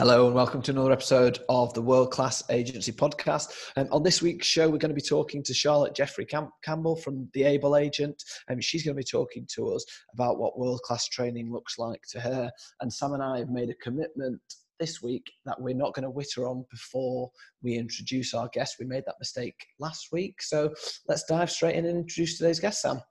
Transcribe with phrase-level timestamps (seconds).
[0.00, 3.52] Hello and welcome to another episode of the World Class Agency podcast.
[3.76, 6.96] And on this week's show, we're going to be talking to Charlotte Jeffrey Cam- Campbell
[6.96, 8.24] from The Able Agent.
[8.48, 9.84] And she's going to be talking to us
[10.14, 12.50] about what world class training looks like to her.
[12.80, 14.40] And Sam and I have made a commitment
[14.78, 17.30] this week that we're not going to witter on before
[17.62, 18.76] we introduce our guest.
[18.80, 20.40] We made that mistake last week.
[20.40, 20.72] So
[21.08, 23.02] let's dive straight in and introduce today's guest, Sam.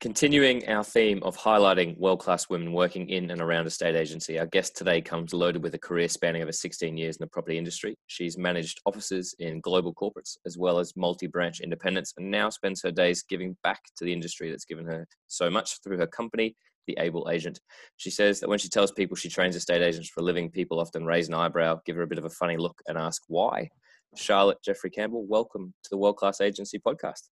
[0.00, 4.46] Continuing our theme of highlighting world class women working in and around estate agency, our
[4.46, 7.96] guest today comes loaded with a career spanning over 16 years in the property industry.
[8.06, 12.80] She's managed offices in global corporates as well as multi branch independents and now spends
[12.82, 16.54] her days giving back to the industry that's given her so much through her company,
[16.86, 17.58] The Able Agent.
[17.96, 20.78] She says that when she tells people she trains estate agents for a living, people
[20.78, 23.68] often raise an eyebrow, give her a bit of a funny look, and ask why.
[24.14, 27.30] Charlotte Jeffrey Campbell, welcome to the World Class Agency podcast.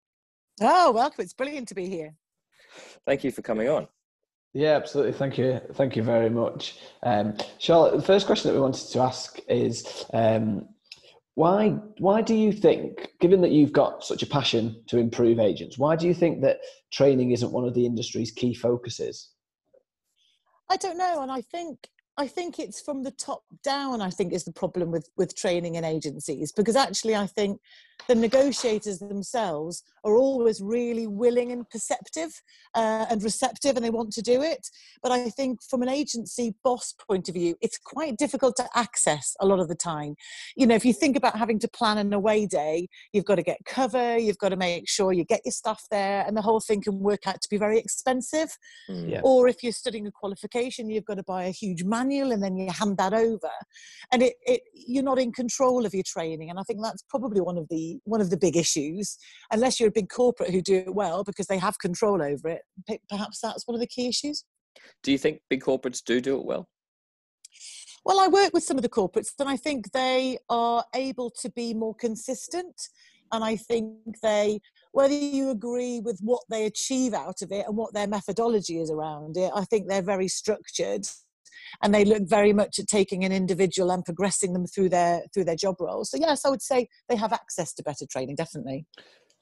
[0.61, 1.23] Oh, welcome.
[1.23, 2.17] It's brilliant to be here.
[3.05, 3.89] Thank you for coming on.
[4.53, 5.13] Yeah, absolutely.
[5.13, 5.61] Thank you.
[5.75, 6.79] Thank you very much.
[7.03, 10.69] Um, Charlotte, the first question that we wanted to ask is um,
[11.35, 15.77] why, why do you think, given that you've got such a passion to improve agents,
[15.77, 16.61] why do you think that
[16.91, 19.31] training isn't one of the industry's key focuses?
[20.71, 21.21] I don't know.
[21.21, 24.91] And I think I think it's from the top down, I think is the problem
[24.91, 27.61] with, with training in agencies, because actually I think
[28.09, 32.31] the negotiators themselves are always really willing and perceptive
[32.75, 34.69] uh, and receptive and they want to do it.
[35.03, 39.35] But I think from an agency boss point of view, it's quite difficult to access
[39.41, 40.15] a lot of the time.
[40.57, 43.43] You know, if you think about having to plan an away day, you've got to
[43.43, 46.61] get cover, you've got to make sure you get your stuff there, and the whole
[46.61, 48.57] thing can work out to be very expensive.
[48.89, 49.11] Mm.
[49.11, 49.21] Yeah.
[49.25, 52.57] Or if you're studying a qualification, you've got to buy a huge manual and then
[52.57, 53.51] you hand that over.
[54.13, 56.51] And it, it you're not in control of your training.
[56.51, 59.19] And I think that's probably one of the one of the big issues.
[59.53, 63.01] Unless you're a big corporate who do it well because they have control over it,
[63.09, 64.45] perhaps that's one of the key issues.
[65.03, 66.69] Do you think big corporates do do it well?
[68.05, 71.51] Well, I work with some of the corporates, and I think they are able to
[71.51, 72.89] be more consistent.
[73.33, 74.61] And I think they,
[74.93, 78.91] whether you agree with what they achieve out of it and what their methodology is
[78.93, 81.09] around it, I think they're very structured
[81.83, 85.45] and they look very much at taking an individual and progressing them through their through
[85.45, 86.11] their job roles.
[86.11, 88.87] So yes, I would say they have access to better training, definitely.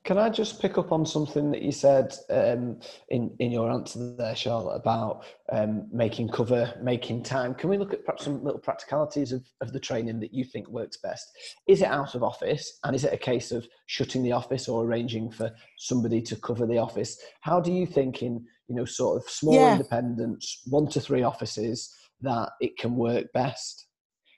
[0.04, 4.14] Can I just pick up on something that you said um, in in your answer
[4.16, 7.54] there, Charlotte, about um, making cover, making time?
[7.54, 10.68] Can we look at perhaps some little practicalities of, of the training that you think
[10.68, 11.26] works best?
[11.66, 14.84] Is it out of office, and is it a case of shutting the office or
[14.84, 17.18] arranging for somebody to cover the office?
[17.40, 19.72] How do you think in you know sort of small yeah.
[19.72, 21.96] independents, one to three offices?
[22.24, 23.86] That it can work best?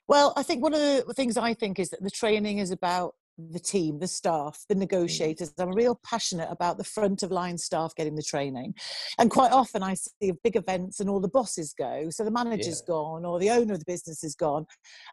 [0.07, 3.15] Well, I think one of the things I think is that the training is about
[3.37, 4.79] the team, the staff, the mm.
[4.79, 5.53] negotiators.
[5.57, 8.73] I'm real passionate about the front of line staff getting the training.
[9.19, 12.07] And quite often I see big events and all the bosses go.
[12.09, 12.93] So the manager's yeah.
[12.93, 14.65] gone or the owner of the business is gone.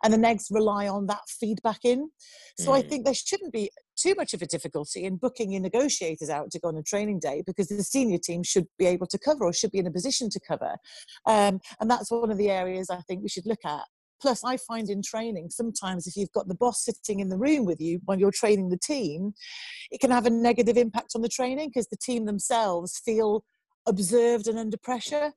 [0.03, 2.11] And the negs rely on that feedback in.
[2.59, 2.77] So mm.
[2.77, 6.51] I think there shouldn't be too much of a difficulty in booking your negotiators out
[6.51, 9.45] to go on a training day because the senior team should be able to cover
[9.45, 10.77] or should be in a position to cover.
[11.27, 13.83] Um, and that's one of the areas I think we should look at.
[14.25, 17.67] Plus, I find in training, sometimes if you've got the boss sitting in the room
[17.67, 19.35] with you when you're training the team,
[19.91, 23.45] it can have a negative impact on the training because the team themselves feel
[23.87, 25.33] observed and under pressure.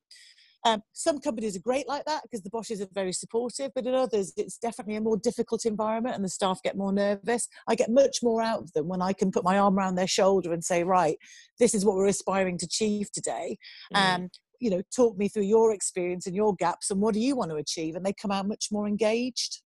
[0.65, 3.93] Um, some companies are great like that because the bosses are very supportive, but in
[3.93, 7.49] others, it's definitely a more difficult environment and the staff get more nervous.
[7.67, 10.07] I get much more out of them when I can put my arm around their
[10.07, 11.17] shoulder and say, right,
[11.59, 13.57] this is what we're aspiring to achieve today.
[13.93, 14.15] Mm.
[14.15, 14.29] Um,
[14.59, 17.51] you know, talk me through your experience and your gaps and what do you want
[17.51, 17.95] to achieve?
[17.95, 19.61] And they come out much more engaged.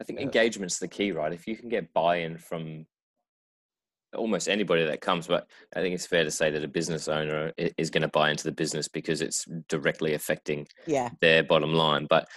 [0.00, 1.32] I think engagement's the key, right?
[1.32, 2.86] If you can get buy-in from
[4.16, 7.52] almost anybody that comes, but I think it's fair to say that a business owner
[7.56, 11.10] is going to buy into the business because it's directly affecting yeah.
[11.20, 12.06] their bottom line.
[12.08, 12.28] But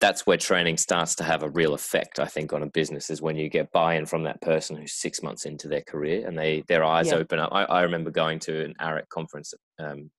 [0.00, 3.22] that's where training starts to have a real effect, I think, on a business is
[3.22, 6.62] when you get buy-in from that person who's six months into their career and they
[6.68, 7.14] their eyes yeah.
[7.14, 7.50] open up.
[7.52, 9.54] I, I, remember going to an AREC conference.
[9.78, 10.10] Um,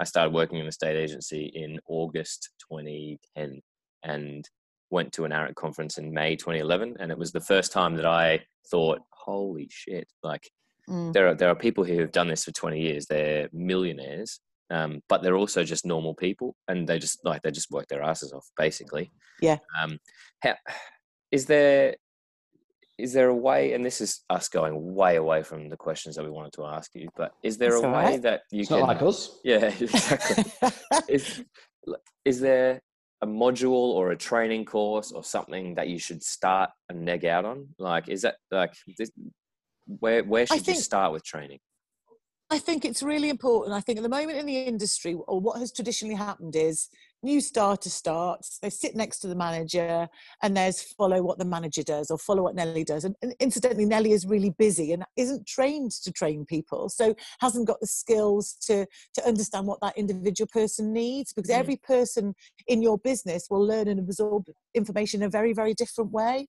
[0.00, 3.60] I started working in the state agency in August 2010
[4.04, 4.48] and
[4.90, 6.96] went to an AREC conference in May 2011.
[7.00, 8.40] And it was the first time that I
[8.70, 10.48] thought, holy shit, like
[10.88, 11.12] Mm.
[11.12, 13.06] There are there are people here who have done this for 20 years.
[13.06, 14.40] They're millionaires,
[14.70, 18.02] um, but they're also just normal people, and they just like they just work their
[18.02, 19.10] asses off, basically.
[19.40, 19.58] Yeah.
[19.80, 19.98] Um,
[20.40, 20.54] how,
[21.30, 21.96] is there
[22.98, 23.72] is there a way?
[23.72, 26.90] And this is us going way away from the questions that we wanted to ask
[26.94, 28.22] you, but is there That's a way right.
[28.22, 28.80] that you it's can?
[28.80, 29.38] Not like us.
[29.44, 30.44] Yeah, exactly.
[31.08, 31.44] is
[32.24, 32.80] is there
[33.22, 37.44] a module or a training course or something that you should start a neg out
[37.44, 37.68] on?
[37.78, 39.10] Like, is that like this,
[39.86, 41.60] where where should think, you start with training?
[42.50, 43.74] I think it's really important.
[43.74, 46.88] I think at the moment in the industry, or what has traditionally happened is
[47.22, 50.08] new starter starts they sit next to the manager
[50.42, 53.84] and there's follow what the manager does or follow what Nelly does and, and, incidentally
[53.84, 58.56] Nelly is really busy and isn't trained to train people so hasn't got the skills
[58.66, 61.58] to to understand what that individual person needs because mm.
[61.58, 62.34] every person
[62.68, 64.44] in your business will learn and absorb
[64.74, 66.46] information in a very very different way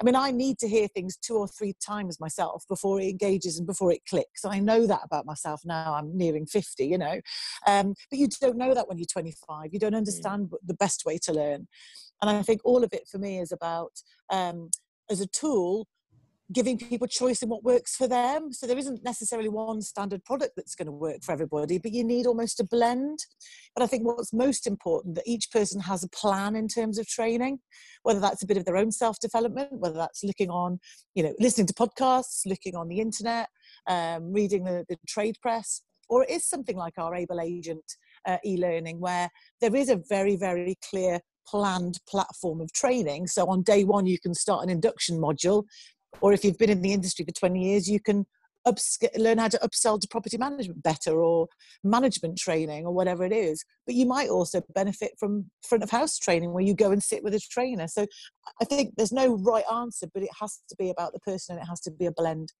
[0.00, 3.58] i mean i need to hear things two or three times myself before it engages
[3.58, 7.20] and before it clicks i know that about myself now i'm nearing 50 you know
[7.66, 11.04] um, but you don't know that when you're 25 you don't understand understand the best
[11.04, 11.66] way to learn.
[12.20, 13.92] And I think all of it for me is about,
[14.30, 14.70] um,
[15.10, 15.86] as a tool,
[16.52, 18.52] giving people choice in what works for them.
[18.52, 22.04] So there isn't necessarily one standard product that's going to work for everybody, but you
[22.04, 23.20] need almost a blend.
[23.74, 27.06] But I think what's most important that each person has a plan in terms of
[27.06, 27.60] training,
[28.02, 30.78] whether that's a bit of their own self-development, whether that's looking on,
[31.14, 33.48] you know, listening to podcasts, looking on the internet,
[33.88, 37.84] um, reading the, the trade press, or it is something like our Able Agent
[38.26, 39.28] uh, e-learning where
[39.60, 43.26] there is a very very clear planned platform of training.
[43.26, 45.64] So on day one you can start an induction module
[46.20, 48.26] or if you've been in the industry for 20 years you can
[49.16, 51.48] learn how to upsell to property management better or
[51.82, 53.64] management training or whatever it is.
[53.86, 57.24] But you might also benefit from front of house training where you go and sit
[57.24, 57.88] with a trainer.
[57.88, 58.06] So
[58.60, 61.62] i think there's no right answer but it has to be about the person and
[61.64, 62.52] it has to be a blend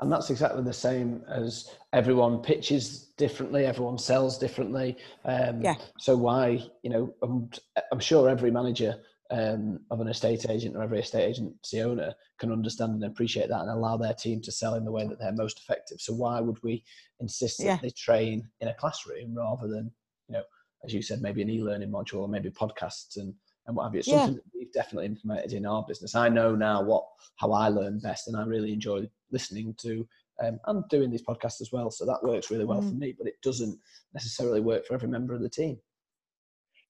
[0.00, 5.74] and that's exactly the same as everyone pitches differently everyone sells differently um, yeah.
[5.98, 7.50] so why you know I'm,
[7.92, 8.96] I'm sure every manager
[9.30, 13.60] um, of an estate agent or every estate agency owner can understand and appreciate that
[13.60, 16.40] and allow their team to sell in the way that they're most effective so why
[16.40, 16.82] would we
[17.20, 17.74] insist yeah.
[17.74, 19.90] that they train in a classroom rather than
[20.28, 20.42] you know
[20.84, 23.34] as you said maybe an e-learning module or maybe podcasts and
[23.66, 24.00] and what have you.
[24.00, 26.14] It's something that we've definitely implemented in our business.
[26.14, 27.04] I know now what
[27.36, 30.06] how I learn best, and I really enjoy listening to
[30.42, 31.90] um, and doing these podcasts as well.
[31.90, 32.88] So that works really well mm.
[32.88, 33.78] for me, but it doesn't
[34.14, 35.78] necessarily work for every member of the team.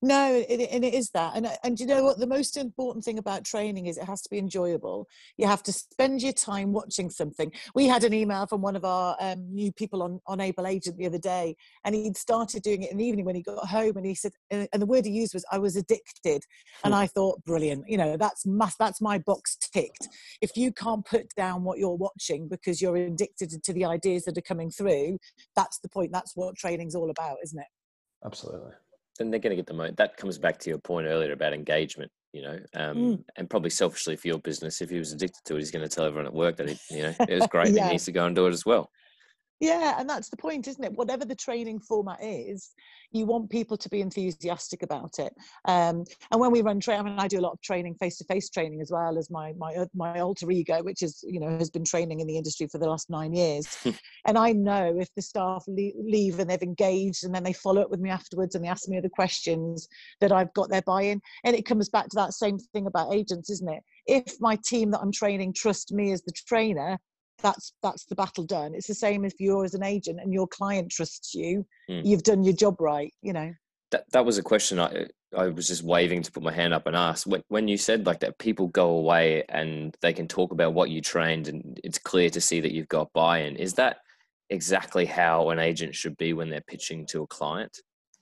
[0.02, 1.36] No, it, and it is that.
[1.36, 2.18] And, and you know what?
[2.18, 5.06] The most important thing about training is it has to be enjoyable.
[5.36, 7.52] You have to spend your time watching something.
[7.74, 10.96] We had an email from one of our um, new people on, on Able Agent
[10.96, 11.54] the other day,
[11.84, 13.96] and he'd started doing it in the evening when he got home.
[13.96, 16.44] And he said, and the word he used was, I was addicted.
[16.82, 17.84] And I thought, brilliant.
[17.86, 20.08] You know, that's, must, that's my box ticked.
[20.40, 24.38] If you can't put down what you're watching because you're addicted to the ideas that
[24.38, 25.18] are coming through,
[25.54, 26.10] that's the point.
[26.10, 27.66] That's what training's all about, isn't it?
[28.24, 28.72] Absolutely
[29.20, 29.96] then they're going to get the most.
[29.96, 33.24] That comes back to your point earlier about engagement, you know, um, mm.
[33.36, 35.94] and probably selfishly for your business, if he was addicted to it, he's going to
[35.94, 37.74] tell everyone at work that he, you know, it was great.
[37.74, 37.84] yeah.
[37.84, 38.90] He needs to go and do it as well.
[39.60, 40.94] Yeah, and that's the point, isn't it?
[40.94, 42.70] Whatever the training format is,
[43.12, 45.34] you want people to be enthusiastic about it.
[45.66, 48.48] Um, and when we run training, I mean, I do a lot of training, face-to-face
[48.48, 51.68] training, as well as my my uh, my alter ego, which is you know has
[51.68, 53.76] been training in the industry for the last nine years.
[54.26, 57.90] and I know if the staff leave and they've engaged, and then they follow up
[57.90, 59.88] with me afterwards and they ask me other questions,
[60.22, 61.20] that I've got their buy-in.
[61.44, 63.82] And it comes back to that same thing about agents, isn't it?
[64.06, 66.98] If my team that I'm training trust me as the trainer,
[67.42, 68.74] that's that's the battle done.
[68.74, 72.04] It's the same if you're as an agent and your client trusts you mm.
[72.04, 73.52] you've done your job right you know?
[73.90, 75.06] That that was a question i
[75.36, 77.26] i was just waving to put my hand up and ask.
[77.26, 80.90] When, when you said like that people go away and they can talk about what
[80.90, 83.98] you trained and it's clear to see that you've got buy-in is that
[84.50, 87.80] exactly how an agent should be when they're pitching to a client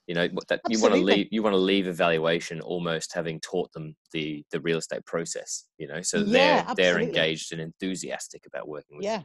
[0.08, 0.72] you know that Absolutely.
[0.72, 4.42] you want to leave you want to leave a valuation almost having taught them the
[4.50, 8.96] the real estate process you know so yeah, they're they're engaged and enthusiastic about working
[8.96, 9.22] with yeah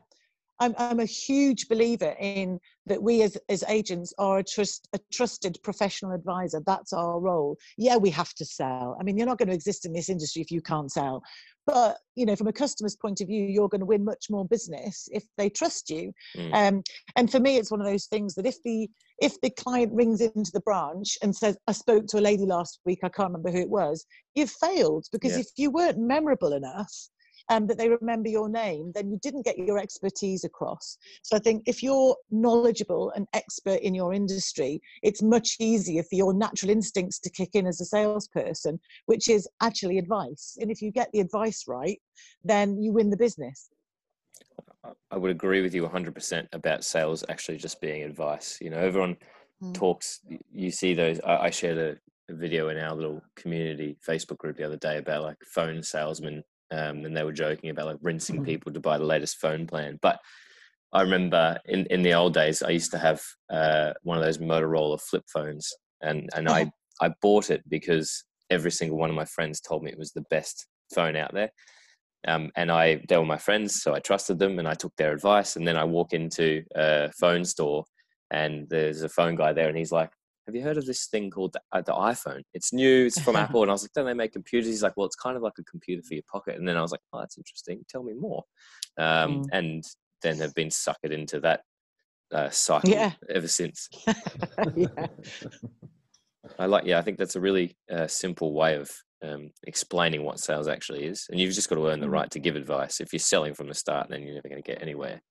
[0.60, 5.00] I'm, I'm a huge believer in that we as, as agents are a, trust, a
[5.12, 6.62] trusted professional advisor.
[6.66, 7.58] That's our role.
[7.76, 8.96] Yeah, we have to sell.
[9.00, 11.24] I mean, you're not going to exist in this industry if you can't sell
[11.66, 14.46] but you know from a customer's point of view you're going to win much more
[14.46, 16.54] business if they trust you mm.
[16.54, 16.84] um,
[17.16, 18.88] and for me it's one of those things that if the
[19.24, 22.80] if the client rings into the branch and says i spoke to a lady last
[22.86, 25.40] week i can't remember who it was you've failed because yeah.
[25.40, 26.92] if you weren't memorable enough
[27.50, 30.98] um, that they remember your name, then you didn't get your expertise across.
[31.24, 36.16] So I think if you're knowledgeable and expert in your industry, it's much easier for
[36.16, 40.58] your natural instincts to kick in as a salesperson, which is actually advice.
[40.60, 42.00] And if you get the advice right,
[42.44, 43.70] then you win the business.
[45.12, 48.58] I would agree with you 100% about sales actually just being advice.
[48.60, 49.18] You know, everyone
[49.62, 49.74] mm.
[49.74, 50.20] talks,
[50.52, 51.20] you see those.
[51.22, 54.98] I, I shared a, a, video in our little community Facebook group the other day
[54.98, 58.46] about like phone salesmen um, and they were joking about like rinsing mm-hmm.
[58.46, 60.00] people to buy the latest phone plan.
[60.02, 60.20] But
[60.92, 63.22] I remember in, in the old days, I used to have
[63.52, 65.72] uh, one of those Motorola flip phones,
[66.02, 66.72] and and I
[67.02, 70.26] I bought it because every single one of my friends told me it was the
[70.30, 71.52] best phone out there.
[72.28, 75.14] Um, and I they were my friends, so I trusted them, and I took their
[75.14, 75.56] advice.
[75.56, 77.86] And then I walk into a phone store,
[78.32, 80.12] and there's a phone guy there, and he's like,
[80.46, 82.42] have you heard of this thing called the, uh, the iPhone?
[82.54, 83.62] It's new, it's from Apple.
[83.62, 84.68] And I was like, don't they make computers?
[84.68, 86.58] He's like, well, it's kind of like a computer for your pocket.
[86.58, 87.86] And then I was like, oh, that's interesting.
[87.88, 88.44] Tell me more.
[88.98, 89.46] Um, mm.
[89.54, 89.84] And
[90.22, 91.62] then have been suckered into that
[92.34, 93.12] uh, cycle yeah.
[93.30, 93.88] ever since.
[94.76, 95.08] yeah.
[96.60, 98.92] I like, yeah, I think that's a really uh, simple way of
[99.24, 101.28] um, explaining what sales actually is.
[101.30, 102.12] And you've just got to earn the mm.
[102.12, 103.00] right to give advice.
[103.00, 105.22] If you're selling from the start, then you're never going to get anywhere.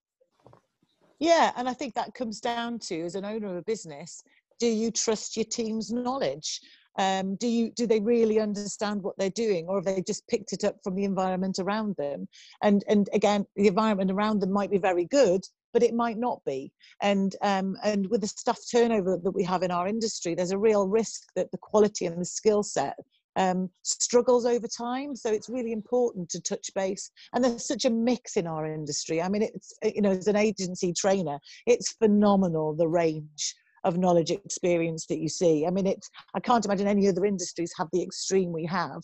[1.19, 4.23] Yeah, and I think that comes down to as an owner of a business,
[4.59, 6.61] do you trust your team's knowledge?
[6.99, 10.53] Um, do you do they really understand what they're doing, or have they just picked
[10.53, 12.29] it up from the environment around them?
[12.63, 16.45] And and again, the environment around them might be very good, but it might not
[16.45, 16.71] be.
[17.01, 20.59] And um, and with the staff turnover that we have in our industry, there's a
[20.59, 22.97] real risk that the quality and the skill set
[23.37, 25.17] um, struggles over time.
[25.17, 27.11] So it's really important to touch base.
[27.33, 29.23] And there's such a mix in our industry.
[29.23, 34.31] I mean, it's you know, as an agency trainer, it's phenomenal the range of knowledge
[34.31, 35.67] experience that you see.
[35.67, 39.01] I mean, it's I can't imagine any other industries have the extreme we have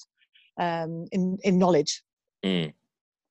[0.59, 2.03] um, in in knowledge.
[2.45, 2.73] Mm.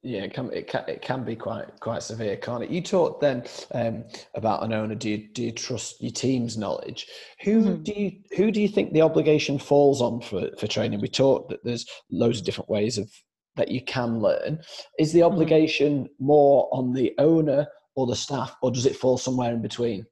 [0.04, 2.70] Yeah, it can, it can it can be quite quite severe, can't it?
[2.70, 4.04] You talked then um,
[4.36, 4.96] about an owner.
[4.96, 7.08] Do you do you trust your team's knowledge?
[7.44, 7.84] Who mm-hmm.
[7.84, 11.02] do you who do you think the obligation falls on for for training?
[11.02, 13.12] We talked that there's loads of different ways of
[13.56, 14.60] that you can learn.
[15.00, 15.34] Is the mm-hmm.
[15.34, 16.26] obligation mm-hmm.
[16.26, 20.06] more on the owner or the staff, or does it fall somewhere in between?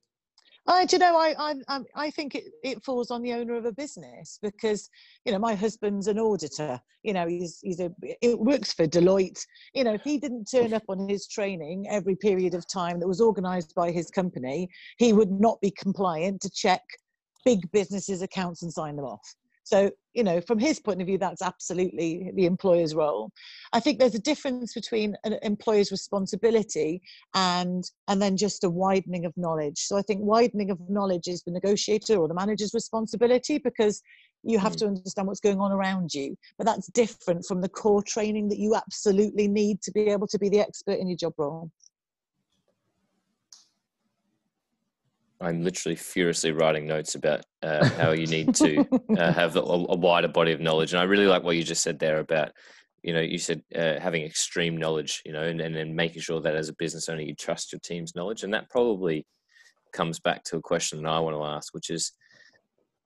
[0.67, 3.65] I, do you know, I, I, I think it, it falls on the owner of
[3.65, 4.89] a business because,
[5.23, 6.79] you know, my husband's an auditor.
[7.03, 9.45] You know, he's he's a it works for Deloitte.
[9.75, 13.07] You know, if he didn't turn up on his training every period of time that
[13.07, 14.67] was organised by his company,
[14.97, 16.81] he would not be compliant to check
[17.43, 19.35] big businesses' accounts and sign them off.
[19.63, 23.31] So, you know, from his point of view, that's absolutely the employer's role.
[23.73, 27.01] I think there's a difference between an employer's responsibility
[27.33, 29.79] and and then just a widening of knowledge.
[29.79, 34.01] So I think widening of knowledge is the negotiator or the manager's responsibility because
[34.43, 34.77] you have mm.
[34.77, 36.35] to understand what's going on around you.
[36.57, 40.39] But that's different from the core training that you absolutely need to be able to
[40.39, 41.71] be the expert in your job role.
[45.41, 48.85] I'm literally furiously writing notes about uh, how you need to
[49.17, 50.93] uh, have a, a, wider body of knowledge.
[50.93, 52.51] And I really like what you just said there about,
[53.03, 56.39] you know, you said uh, having extreme knowledge, you know, and, and then making sure
[56.41, 58.43] that as a business owner, you trust your team's knowledge.
[58.43, 59.25] And that probably
[59.91, 62.13] comes back to a question that I want to ask, which is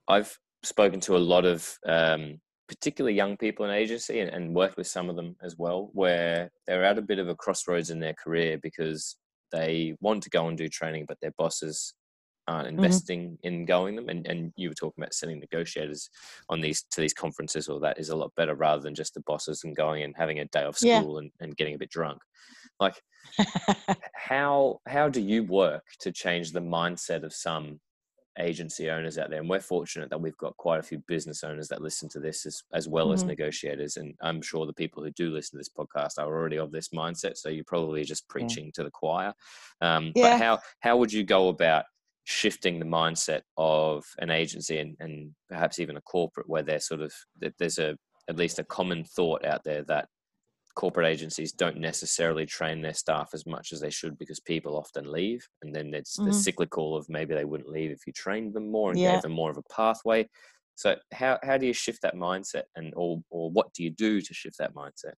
[0.08, 4.78] I've spoken to a lot of um, particularly young people in agency and, and worked
[4.78, 8.00] with some of them as well, where they're at a bit of a crossroads in
[8.00, 9.18] their career because
[9.52, 11.96] they want to go and do training, but their bosses
[12.50, 12.78] aren't mm-hmm.
[12.78, 13.48] investing mm-hmm.
[13.48, 16.10] in going them and, and you were talking about sending negotiators
[16.50, 19.22] on these to these conferences or that is a lot better rather than just the
[19.22, 21.20] bosses and going and having a day off school yeah.
[21.20, 22.22] and, and getting a bit drunk
[22.80, 23.02] like
[24.16, 27.80] how how do you work to change the mindset of some
[28.40, 31.68] agency owners out there and we're fortunate that we've got quite a few business owners
[31.68, 33.16] that listen to this as, as well mm-hmm.
[33.16, 36.58] as negotiators and i'm sure the people who do listen to this podcast are already
[36.58, 38.72] of this mindset so you're probably just preaching yeah.
[38.74, 39.34] to the choir
[39.82, 40.38] um, yeah.
[40.38, 41.84] but how how would you go about
[42.30, 47.02] shifting the mindset of an agency and, and perhaps even a corporate where there's sort
[47.02, 47.12] of
[47.58, 47.98] there's a
[48.30, 50.08] at least a common thought out there that
[50.76, 55.12] corporate agencies don't necessarily train their staff as much as they should because people often
[55.12, 56.28] leave and then it's mm-hmm.
[56.28, 59.14] the cyclical of maybe they wouldn't leave if you trained them more and yeah.
[59.14, 60.24] gave them more of a pathway
[60.76, 64.22] so how, how do you shift that mindset and or, or what do you do
[64.22, 65.14] to shift that mindset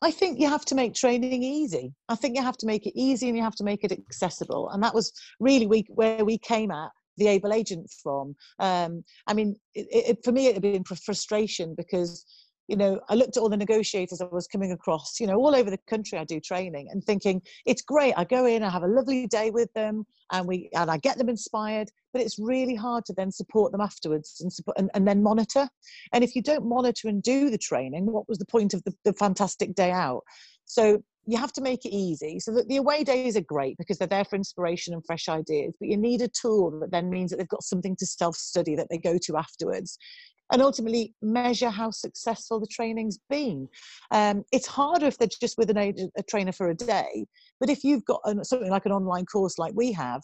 [0.00, 1.92] I think you have to make training easy.
[2.08, 4.70] I think you have to make it easy and you have to make it accessible.
[4.70, 8.36] And that was really we, where we came at the able agent from.
[8.60, 12.24] Um, I mean, it, it, for me, it had been frustration because
[12.68, 15.56] you know, I looked at all the negotiators I was coming across, you know, all
[15.56, 16.18] over the country.
[16.18, 18.12] I do training and thinking it's great.
[18.16, 21.16] I go in, I have a lovely day with them, and we and I get
[21.16, 21.88] them inspired.
[22.12, 25.68] But it's really hard to then support them afterwards and support and, and then monitor.
[26.12, 28.94] And if you don't monitor and do the training, what was the point of the,
[29.04, 30.22] the fantastic day out?
[30.66, 32.38] So you have to make it easy.
[32.40, 35.74] So that the away days are great because they're there for inspiration and fresh ideas.
[35.78, 38.88] But you need a tool that then means that they've got something to self-study that
[38.90, 39.98] they go to afterwards
[40.52, 43.68] and ultimately measure how successful the training's been.
[44.10, 47.26] Um, it's harder if they're just with an a trainer for a day,
[47.60, 50.22] but if you've got an, something like an online course like we have,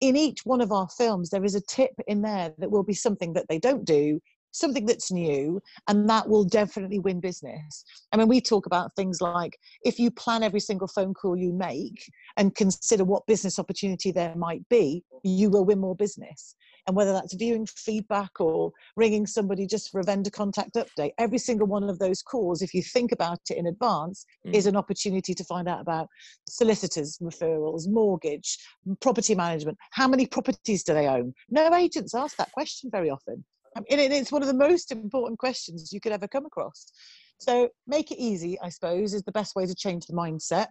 [0.00, 2.94] in each one of our films, there is a tip in there that will be
[2.94, 7.84] something that they don't do, something that's new, and that will definitely win business.
[8.12, 11.52] I mean, we talk about things like if you plan every single phone call you
[11.52, 16.96] make and consider what business opportunity there might be, you will win more business and
[16.96, 21.66] whether that's viewing feedback or ringing somebody just for a vendor contact update every single
[21.66, 24.54] one of those calls if you think about it in advance mm.
[24.54, 26.08] is an opportunity to find out about
[26.48, 28.58] solicitors referrals mortgage
[29.00, 29.78] property management.
[29.92, 31.34] How many properties do they own?
[31.50, 33.44] No agents ask that question very often.
[33.76, 36.92] I mean, it's one of the most important questions you could ever come across.
[37.38, 40.68] So make it easy i suppose is the best way to change the mindset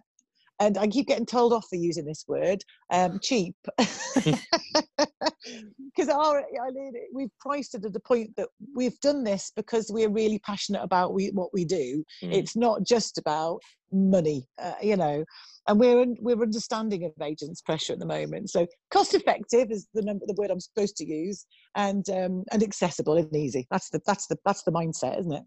[0.62, 3.56] and I keep getting told off for using this word, um, cheap,
[4.24, 6.44] because our
[7.12, 11.14] we've priced it at the point that we've done this because we're really passionate about
[11.14, 12.04] we, what we do.
[12.22, 12.32] Mm.
[12.32, 15.24] It's not just about money, uh, you know.
[15.66, 18.50] And we're we're understanding of agents' pressure at the moment.
[18.50, 22.62] So cost effective is the number the word I'm supposed to use, and um, and
[22.62, 23.66] accessible and easy.
[23.70, 25.42] That's the that's the that's the mindset, isn't it?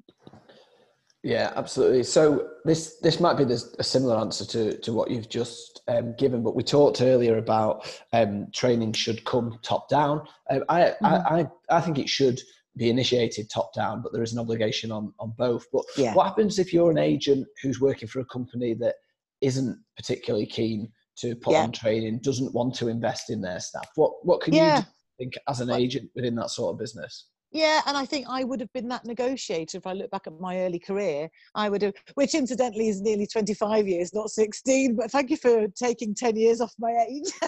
[1.25, 2.03] Yeah, absolutely.
[2.03, 6.43] So this this might be a similar answer to to what you've just um, given,
[6.43, 10.21] but we talked earlier about um, training should come top down.
[10.51, 11.05] Um, I, mm-hmm.
[11.07, 12.39] I, I I think it should
[12.77, 15.65] be initiated top down, but there is an obligation on on both.
[15.73, 16.13] But yeah.
[16.13, 18.93] what happens if you're an agent who's working for a company that
[19.41, 20.91] isn't particularly keen
[21.21, 21.63] to put yeah.
[21.63, 23.89] on training, doesn't want to invest in their staff?
[23.95, 24.77] What what can yeah.
[24.77, 24.83] you
[25.17, 27.29] think as an agent within that sort of business?
[27.55, 30.37] Yeah, and I think I would have been that negotiator if I look back at
[30.41, 31.29] my early career.
[31.55, 35.65] I would have, which incidentally is nearly 25 years, not 16, but thank you for
[35.69, 37.31] taking 10 years off my age.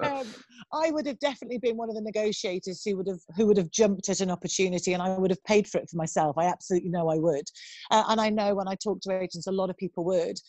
[0.00, 0.26] um,
[0.72, 3.70] I would have definitely been one of the negotiators who would have who would have
[3.70, 6.36] jumped at an opportunity and I would have paid for it for myself.
[6.36, 7.48] I absolutely know I would.
[7.92, 10.40] Uh, and I know when I talk to agents, a lot of people would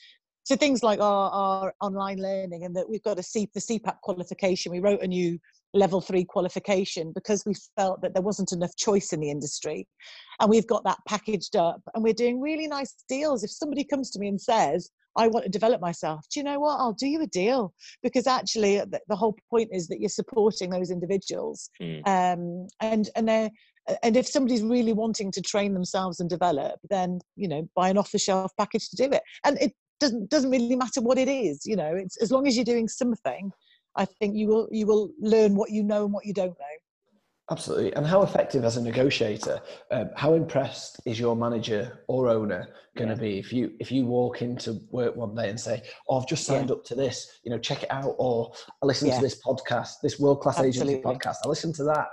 [0.48, 4.00] so things like our, our online learning and that we've got a C, the CPAP
[4.02, 4.72] qualification.
[4.72, 5.38] We wrote a new
[5.74, 9.88] level three qualification because we felt that there wasn't enough choice in the industry.
[10.40, 13.44] And we've got that packaged up and we're doing really nice deals.
[13.44, 16.60] If somebody comes to me and says, I want to develop myself, do you know
[16.60, 16.78] what?
[16.78, 20.70] I'll do you a deal because actually the, the whole point is that you're supporting
[20.70, 21.70] those individuals.
[21.82, 22.08] Mm.
[22.08, 23.50] Um, and, and they're,
[24.04, 27.98] and if somebody's really wanting to train themselves and develop, then, you know, buy an
[27.98, 29.24] off the shelf package to do it.
[29.44, 32.56] And it doesn't, doesn't really matter what it is, you know, it's as long as
[32.56, 33.52] you're doing something
[33.98, 36.78] I think you will you will learn what you know and what you don't know.
[37.50, 37.94] Absolutely.
[37.94, 39.62] And how effective as a negotiator?
[39.92, 43.22] Um, how impressed is your manager or owner going to yeah.
[43.22, 46.46] be if you if you walk into work one day and say, "Oh, I've just
[46.46, 46.76] signed yeah.
[46.76, 47.40] up to this.
[47.44, 48.52] You know, check it out," or
[48.84, 49.18] "I listened yeah.
[49.18, 51.38] to this podcast, this world class agency podcast.
[51.46, 52.08] I listened to that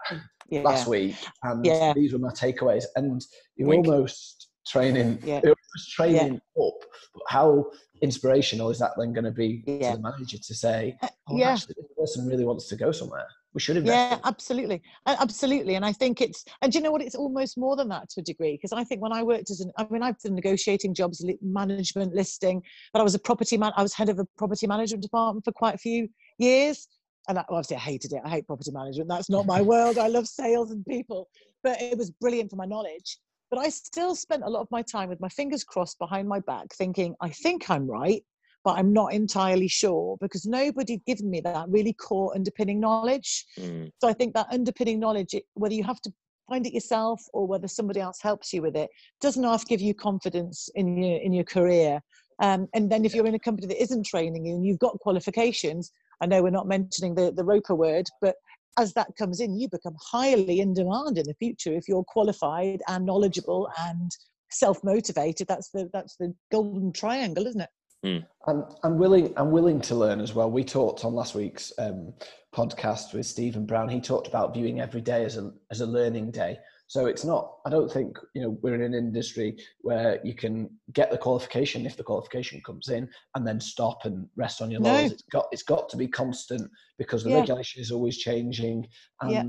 [0.52, 1.64] last week, and
[1.96, 3.20] these were my takeaways." And
[3.56, 3.88] you're Wink.
[3.88, 5.40] almost training, yeah.
[5.82, 6.74] training up.
[7.14, 7.70] But how
[8.02, 9.92] inspirational is that then going to be yeah.
[9.92, 11.52] to the manager to say, uh, oh, yeah.
[11.52, 13.26] actually, this person really wants to go somewhere?
[13.54, 13.94] We should invest.
[13.94, 15.76] Yeah, absolutely, absolutely.
[15.76, 17.02] And I think it's, and you know what?
[17.02, 19.60] It's almost more than that to a degree because I think when I worked as
[19.60, 23.72] an, I mean, I've done negotiating jobs, management, listing, but I was a property man.
[23.76, 26.08] I was head of a property management department for quite a few
[26.38, 26.88] years,
[27.28, 28.22] and I, obviously I hated it.
[28.24, 29.08] I hate property management.
[29.08, 29.98] That's not my world.
[29.98, 31.28] I love sales and people,
[31.62, 33.18] but it was brilliant for my knowledge.
[33.50, 36.40] But I still spent a lot of my time with my fingers crossed behind my
[36.40, 38.22] back, thinking, I think I'm right,
[38.64, 43.44] but I'm not entirely sure because nobody given me that really core underpinning knowledge.
[43.58, 43.90] Mm.
[44.00, 46.12] So I think that underpinning knowledge, whether you have to
[46.48, 49.94] find it yourself or whether somebody else helps you with it, doesn't half give you
[49.94, 52.00] confidence in your in your career.
[52.40, 54.98] Um, and then if you're in a company that isn't training you and you've got
[54.98, 58.36] qualifications, I know we're not mentioning the, the ROPA word, but
[58.78, 62.80] as that comes in, you become highly in demand in the future if you're qualified
[62.88, 64.10] and knowledgeable and
[64.50, 65.46] self-motivated.
[65.46, 67.70] That's the that's the golden triangle, isn't it?
[68.04, 68.26] Mm.
[68.46, 69.32] I'm, I'm willing.
[69.36, 70.50] I'm willing to learn as well.
[70.50, 72.12] We talked on last week's um,
[72.54, 73.88] podcast with Stephen Brown.
[73.88, 76.58] He talked about viewing every day as a as a learning day.
[76.86, 80.68] So it's not, I don't think, you know, we're in an industry where you can
[80.92, 84.80] get the qualification if the qualification comes in and then stop and rest on your
[84.80, 84.90] no.
[84.92, 85.12] laurels.
[85.12, 87.40] It's got, it's got to be constant because the yeah.
[87.40, 88.86] regulation is always changing.
[89.22, 89.44] And yeah.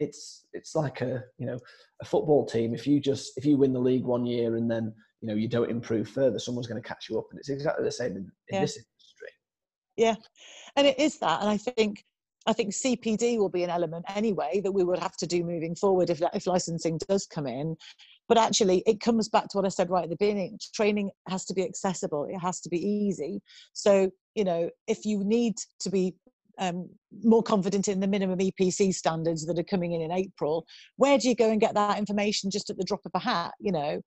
[0.00, 1.58] it's, it's like a, you know,
[2.02, 2.74] a football team.
[2.74, 5.46] If you just, if you win the league one year and then, you know, you
[5.46, 7.26] don't improve further, someone's going to catch you up.
[7.30, 8.60] And it's exactly the same in, in yeah.
[8.60, 9.28] this industry.
[9.96, 10.16] Yeah.
[10.74, 11.40] And it is that.
[11.40, 12.04] And I think,
[12.46, 15.74] I think CPD will be an element anyway that we would have to do moving
[15.74, 17.76] forward if, if licensing does come in.
[18.28, 21.44] But actually, it comes back to what I said right at the beginning training has
[21.46, 23.40] to be accessible, it has to be easy.
[23.72, 26.14] So, you know, if you need to be
[26.58, 26.88] um,
[27.24, 31.28] more confident in the minimum EPC standards that are coming in in April, where do
[31.28, 33.52] you go and get that information just at the drop of a hat?
[33.60, 34.00] You know,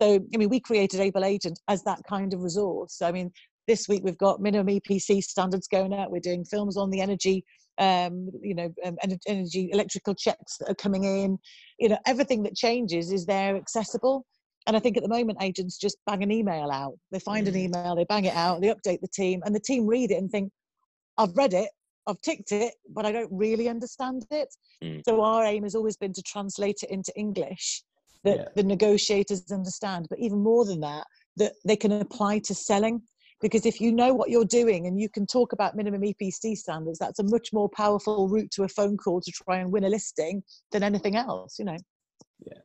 [0.00, 3.02] so I mean, we created Able Agent as that kind of resource.
[3.02, 3.30] I mean,
[3.66, 6.10] this week we've got minimum EPC standards going out.
[6.10, 7.44] We're doing films on the energy
[7.78, 11.38] um, you know, um, energy, electrical checks that are coming in.
[11.78, 14.26] You know, everything that changes is there accessible.
[14.66, 16.94] And I think at the moment, agents just bang an email out.
[17.10, 17.64] They find an mm.
[17.64, 20.30] email, they bang it out, they update the team, and the team read it and
[20.30, 20.52] think,
[21.18, 21.68] I've read it,
[22.06, 24.48] I've ticked it, but I don't really understand it.
[24.82, 25.02] Mm.
[25.04, 27.82] So our aim has always been to translate it into English
[28.24, 28.48] that Yeah.
[28.54, 30.06] the negotiators understand.
[30.08, 31.06] But even more than that,
[31.36, 33.02] that they can apply to selling.
[33.42, 36.98] Because if you know what you're doing and you can talk about minimum EPC standards,
[36.98, 39.88] that's a much more powerful route to a phone call to try and win a
[39.88, 41.76] listing than anything else, you know.
[42.46, 42.58] Yeah.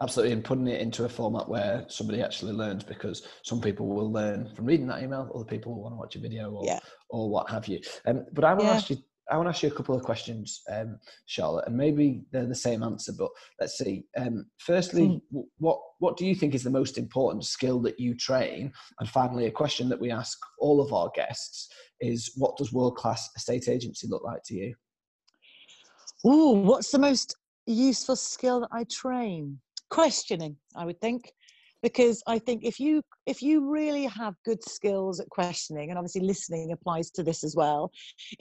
[0.00, 4.10] Absolutely, and putting it into a format where somebody actually learns because some people will
[4.10, 6.80] learn from reading that email, other people will want to watch a video or, Yeah.
[7.10, 7.78] or what have you.
[8.06, 8.76] Um, but I want to Yeah.
[8.76, 8.96] ask you,
[9.32, 12.54] I want to ask you a couple of questions, um, Charlotte, and maybe they're the
[12.54, 14.04] same answer, but let's see.
[14.14, 15.22] Um, firstly, Mm.
[15.30, 18.72] w- what what do you think is the most important skill that you train?
[19.00, 22.96] And finally, a question that we ask all of our guests is, what does world
[22.96, 24.74] class estate agency look like to you?
[26.26, 29.58] Ooh, what's the most useful skill that I train?
[29.88, 31.32] Questioning, I would think,
[31.82, 36.22] because I think if you if you really have good skills at questioning, and obviously
[36.22, 37.90] listening applies to this as well,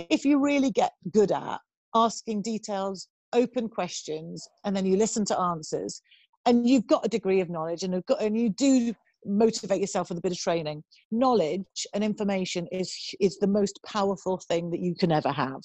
[0.09, 1.59] if you really get good at
[1.95, 6.01] asking details, open questions, and then you listen to answers,
[6.45, 8.93] and you've got a degree of knowledge, and got and you do
[9.25, 14.37] motivate yourself with a bit of training knowledge and information is is the most powerful
[14.47, 15.61] thing that you can ever have.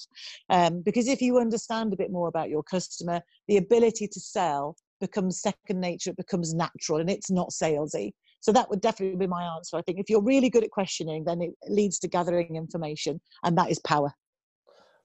[0.49, 4.75] Um, because if you understand a bit more about your customer the ability to sell
[4.99, 9.27] becomes second nature it becomes natural and it's not salesy so that would definitely be
[9.27, 12.55] my answer i think if you're really good at questioning then it leads to gathering
[12.55, 14.11] information and that is power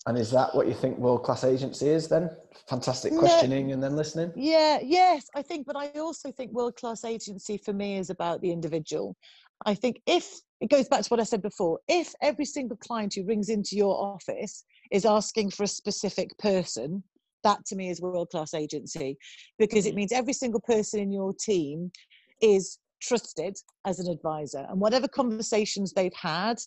[0.06, 2.28] And is that what you think world class agency is then?
[2.68, 3.20] Fantastic No.
[3.20, 4.32] questioning and then listening?
[4.34, 8.40] Yeah, yes, I think, but I also think world class agency for me is about
[8.40, 9.14] the individual.
[9.64, 13.14] I think if it goes back to what I said before, if every single client
[13.14, 17.04] who rings into your office is asking for a specific person,
[17.42, 19.16] that to me is world class agency
[19.58, 21.90] because it means every single person in your team
[22.40, 26.58] is trusted as an advisor and whatever conversations they've had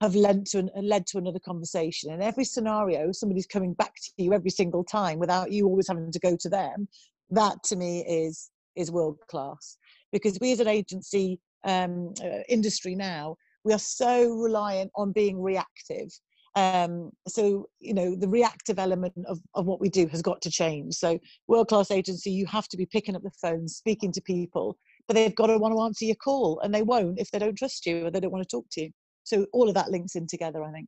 [0.00, 2.12] have led to an, led to another conversation.
[2.12, 6.10] In every scenario, somebody's coming back to you every single time without you always having
[6.10, 6.88] to go to them.
[7.30, 9.78] That to me is is world class
[10.12, 15.40] because we as an agency um, uh, industry now we are so reliant on being
[15.40, 16.08] reactive.
[16.56, 20.50] Um, so you know the reactive element of, of what we do has got to
[20.50, 20.94] change.
[20.94, 24.76] So world class agency, you have to be picking up the phone, speaking to people,
[25.08, 27.58] but they've got to want to answer your call, and they won't if they don't
[27.58, 28.90] trust you or they don't want to talk to you.
[29.24, 30.86] So all of that links in together, I think.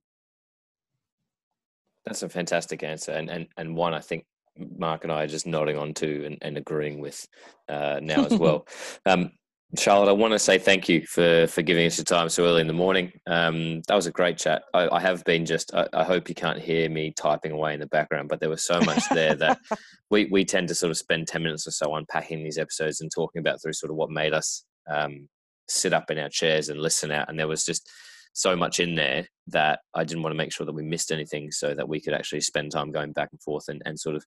[2.05, 4.25] That's a fantastic answer, and and and one I think
[4.57, 7.27] Mark and I are just nodding on to and, and agreeing with
[7.69, 8.67] uh, now as well.
[9.05, 9.33] um,
[9.77, 12.61] Charlotte, I want to say thank you for for giving us your time so early
[12.61, 13.13] in the morning.
[13.27, 14.63] Um, that was a great chat.
[14.73, 15.75] I, I have been just.
[15.75, 18.65] I, I hope you can't hear me typing away in the background, but there was
[18.65, 19.59] so much there that
[20.11, 23.11] we we tend to sort of spend ten minutes or so unpacking these episodes and
[23.11, 25.29] talking about through sort of what made us um,
[25.69, 27.29] sit up in our chairs and listen out.
[27.29, 27.91] And there was just
[28.35, 31.51] so much in there that I didn't want to make sure that we missed anything
[31.51, 34.25] so that we could actually spend time going back and forth and, and sort of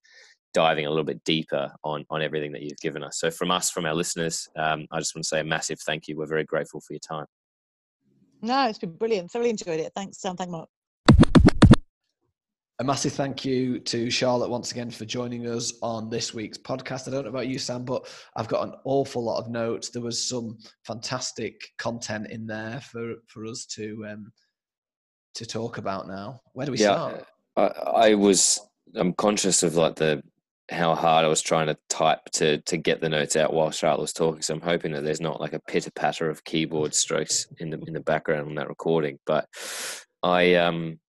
[0.53, 3.19] diving a little bit deeper on, on everything that you've given us.
[3.19, 6.07] So from us, from our listeners, um, I just want to say a massive thank
[6.07, 6.17] you.
[6.17, 7.25] We're very grateful for your time.
[8.41, 9.31] No, it's been brilliant.
[9.31, 9.91] Thoroughly enjoyed it.
[9.95, 10.35] Thanks, Sam.
[10.35, 10.69] Thank Mark.
[12.81, 17.09] A massive thank you to Charlotte once again for joining us on this week's podcast.
[17.09, 18.07] I don't know about you, Sam, but
[18.37, 19.89] I've got an awful lot of notes.
[19.89, 20.57] There was some
[20.87, 24.31] fantastic content in there for, for us to um,
[25.35, 26.39] to talk about now.
[26.53, 27.25] Where do we start?
[27.57, 28.59] I, I was
[28.95, 30.23] I'm conscious of like the
[30.69, 34.01] how hard I was trying to type to to get the notes out while Charlotte
[34.01, 34.41] was talking.
[34.41, 37.79] So I'm hoping that there's not like a pitter patter of keyboard strokes in the
[37.87, 39.19] in the background on that recording.
[39.25, 39.47] But
[40.21, 40.99] I um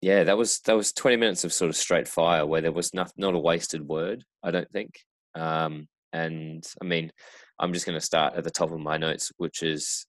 [0.00, 2.94] yeah, that was that was 20 minutes of sort of straight fire where there was
[2.94, 4.24] not not a wasted word.
[4.42, 5.00] I don't think.
[5.34, 7.12] Um, and I mean,
[7.58, 10.06] I'm just going to start at the top of my notes, which is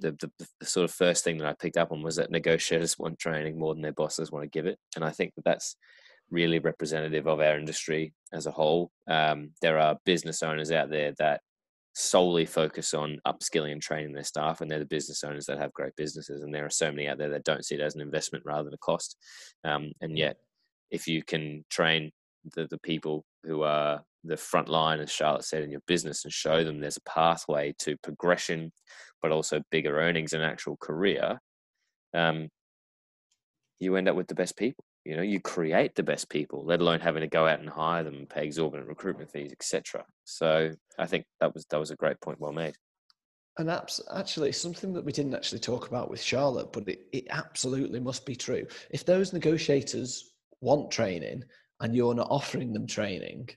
[0.00, 2.98] the, the, the sort of first thing that I picked up on was that negotiators
[2.98, 5.76] want training more than their bosses want to give it, and I think that that's
[6.30, 8.90] really representative of our industry as a whole.
[9.08, 11.40] Um, there are business owners out there that
[11.94, 15.72] solely focus on upskilling and training their staff, and they're the business owners that have
[15.72, 16.42] great businesses.
[16.42, 18.64] And there are so many out there that don't see it as an investment rather
[18.64, 19.16] than a cost.
[19.64, 20.36] Um, and yet,
[20.90, 22.10] if you can train
[22.54, 26.32] the, the people who are the front line, as Charlotte said, in your business and
[26.32, 28.72] show them there's a pathway to progression,
[29.22, 31.38] but also bigger earnings and actual career,
[32.12, 32.48] um,
[33.78, 34.84] you end up with the best people.
[35.04, 38.02] You know, you create the best people, let alone having to go out and hire
[38.02, 40.04] them and pay exorbitant recruitment fees, etc.
[40.24, 42.74] So I think that was that was a great point, well made.
[43.58, 47.26] And that's actually something that we didn't actually talk about with Charlotte, but it, it
[47.30, 48.66] absolutely must be true.
[48.90, 51.44] If those negotiators want training
[51.80, 53.48] and you're not offering them training,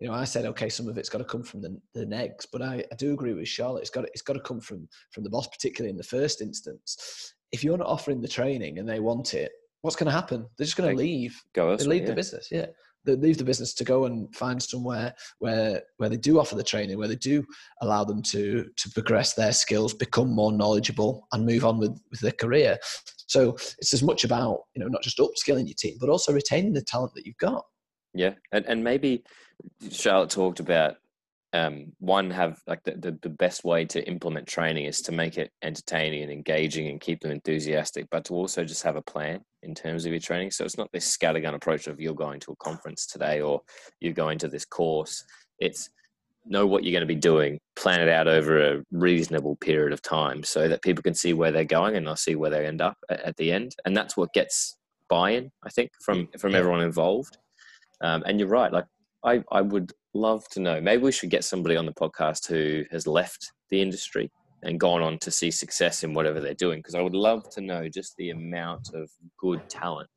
[0.00, 2.44] you know, I said, okay, some of it's got to come from the, the negs,
[2.52, 3.82] but I, I do agree with Charlotte.
[3.82, 7.32] It's got it's got to come from from the boss, particularly in the first instance.
[7.52, 10.46] If you're not offering the training and they want it, what's going to happen?
[10.56, 11.40] They're just going to leave.
[11.54, 12.08] Go they leave yeah.
[12.08, 12.48] the business.
[12.50, 12.66] Yeah,
[13.04, 16.62] they leave the business to go and find somewhere where where they do offer the
[16.62, 17.44] training, where they do
[17.80, 22.20] allow them to to progress their skills, become more knowledgeable, and move on with with
[22.20, 22.78] their career.
[23.26, 26.72] So it's as much about you know not just upskilling your team, but also retaining
[26.72, 27.64] the talent that you've got.
[28.14, 29.24] Yeah, and and maybe
[29.90, 30.96] Charlotte talked about
[31.52, 35.36] um, one have like the, the, the best way to implement training is to make
[35.36, 39.40] it entertaining and engaging and keep them enthusiastic, but to also just have a plan
[39.62, 40.50] in terms of your training.
[40.50, 43.60] So it's not this scattergun approach of you're going to a conference today or
[44.00, 45.24] you're going to this course.
[45.58, 45.90] It's
[46.44, 50.02] know what you're going to be doing, plan it out over a reasonable period of
[50.02, 52.80] time so that people can see where they're going and they'll see where they end
[52.80, 53.74] up at, at the end.
[53.84, 54.76] And that's what gets
[55.08, 57.36] buy-in, I think, from from everyone involved.
[58.00, 58.86] Um, and you're right, like
[59.24, 60.80] I, I would love to know.
[60.80, 64.30] Maybe we should get somebody on the podcast who has left the industry
[64.62, 66.78] and gone on to see success in whatever they're doing.
[66.78, 70.08] Because I would love to know just the amount of good talent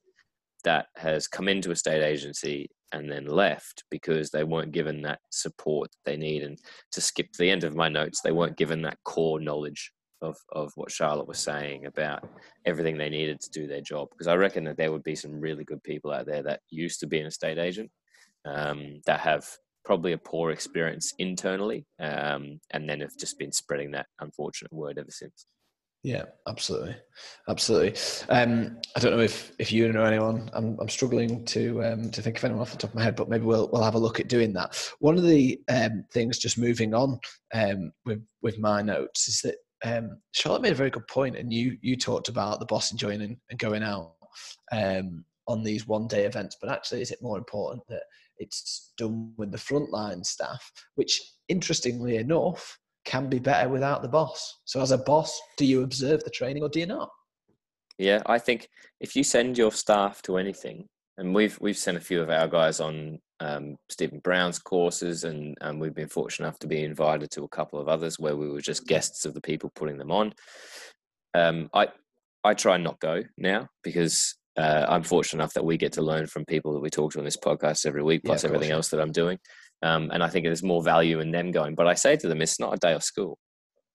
[0.64, 5.90] that has come into estate agency and then left because they weren't given that support
[6.06, 6.44] they need.
[6.44, 6.58] And
[6.92, 9.92] to skip to the end of my notes, they weren't given that core knowledge
[10.22, 12.28] of, of what Charlotte was saying about
[12.66, 14.08] everything they needed to do their job.
[14.12, 17.00] Because I reckon that there would be some really good people out there that used
[17.02, 17.92] to be an estate agent
[18.46, 19.46] um, that have
[19.84, 24.98] probably a poor experience internally um, and then have just been spreading that unfortunate word
[24.98, 25.46] ever since.
[26.06, 26.96] Yeah, absolutely,
[27.50, 27.96] absolutely.
[28.30, 30.52] Um, I don't know if if you know anyone.
[30.54, 33.16] I'm I'm struggling to um, to think of anyone off the top of my head,
[33.16, 34.80] but maybe we'll we'll have a look at doing that.
[35.00, 37.20] One of the um, things, just moving on
[37.56, 41.52] um, with with my notes, is that um, Charlotte made a very good point, and
[41.52, 44.14] you you talked about the boss enjoying and, going out
[44.72, 46.56] um, on these one day events.
[46.62, 48.04] But actually, is it more important that
[48.38, 54.60] it's done with the frontline staff, which interestingly enough can be better without the boss.
[54.66, 57.10] So, as a boss, do you observe the training or do you not?
[57.98, 58.68] Yeah, I think
[59.00, 62.48] if you send your staff to anything, and we've we've sent a few of our
[62.48, 67.32] guys on um, Stephen Brown's courses, and um, we've been fortunate enough to be invited
[67.32, 70.12] to a couple of others where we were just guests of the people putting them
[70.12, 70.34] on.
[71.34, 71.88] Um, I
[72.44, 76.02] I try and not go now because uh, I'm fortunate enough that we get to
[76.02, 78.72] learn from people that we talk to on this podcast every week, plus yeah, everything
[78.72, 79.38] else that I'm doing.
[79.82, 81.76] Um, and I think there's more value in them going.
[81.76, 83.38] But I say to them, it's not a day of school.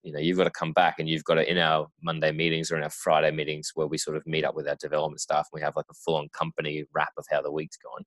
[0.03, 2.71] You know, you've got to come back and you've got to, in our Monday meetings
[2.71, 5.47] or in our Friday meetings where we sort of meet up with our development staff
[5.51, 8.03] and we have like a full on company wrap of how the week's gone,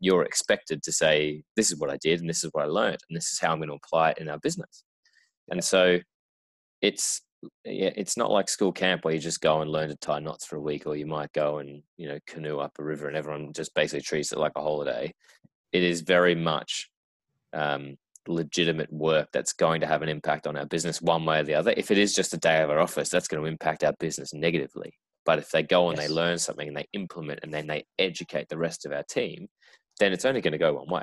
[0.00, 2.98] you're expected to say, this is what I did and this is what I learned
[3.08, 4.84] and this is how I'm going to apply it in our business.
[5.50, 5.98] And so
[6.80, 7.22] it's,
[7.64, 10.56] it's not like school camp where you just go and learn to tie knots for
[10.56, 13.52] a week, or you might go and you know canoe up a river, and everyone
[13.52, 15.12] just basically treats it like a holiday.
[15.72, 16.90] It is very much
[17.52, 17.96] um,
[18.26, 21.54] legitimate work that's going to have an impact on our business one way or the
[21.54, 21.74] other.
[21.76, 24.32] If it is just a day of our office, that's going to impact our business
[24.32, 24.94] negatively.
[25.24, 26.08] But if they go and Yes.
[26.08, 29.48] they learn something and they implement and then they educate the rest of our team,
[30.00, 31.02] then it's only going to go one way.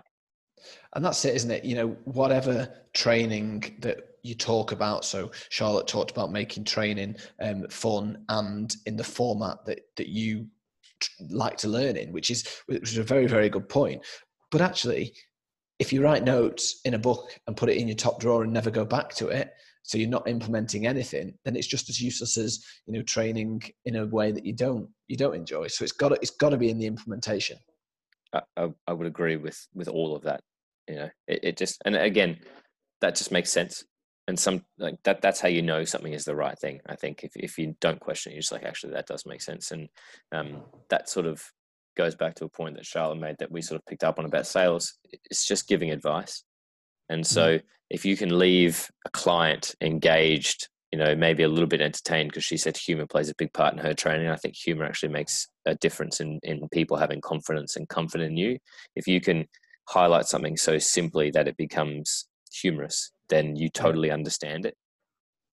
[0.93, 1.63] And that's it, isn't it?
[1.63, 5.05] You know, whatever training that you talk about.
[5.05, 10.47] So Charlotte talked about making training um, fun and in the format that that you
[11.29, 14.03] like to learn in, which is which is a very very good point.
[14.51, 15.13] But actually,
[15.79, 18.53] if you write notes in a book and put it in your top drawer and
[18.53, 19.51] never go back to it,
[19.83, 23.97] so you're not implementing anything, then it's just as useless as you know training in
[23.97, 25.67] a way that you don't you don't enjoy.
[25.67, 27.57] So it's got to, it's got to be in the implementation.
[28.33, 30.41] I, I, I would agree with with all of that.
[30.88, 32.39] You know, it, it just and again,
[33.01, 33.83] that just makes sense.
[34.27, 36.81] And some like that that's how you know something is the right thing.
[36.88, 39.41] I think if if you don't question it, you're just like actually that does make
[39.41, 39.71] sense.
[39.71, 39.88] And
[40.31, 41.43] um, that sort of
[41.95, 44.25] goes back to a point that Charlotte made that we sort of picked up on
[44.25, 44.97] about sales.
[45.29, 46.43] It's just giving advice.
[47.09, 47.59] And so
[47.89, 52.43] if you can leave a client engaged, you know, maybe a little bit entertained because
[52.43, 54.27] she said humor plays a big part in her training.
[54.27, 58.38] I think humor actually makes a difference in, in people having confidence and comfort in
[58.38, 58.57] you.
[58.95, 59.47] If you can
[59.88, 64.75] highlight something so simply that it becomes humorous, then you totally understand it.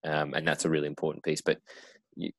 [0.04, 1.40] Um, and that's a really important piece.
[1.40, 1.58] But
[2.16, 2.30] you,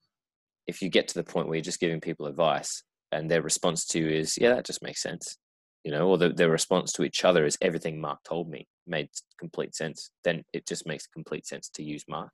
[0.67, 3.85] if you get to the point where you're just giving people advice and their response
[3.87, 5.37] to you is, yeah, that just makes sense,
[5.83, 9.09] you know, or the, their response to each other is everything Mark told me made
[9.39, 12.31] complete sense, then it just makes complete sense to use Mark.